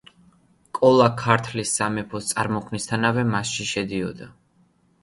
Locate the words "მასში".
3.37-3.71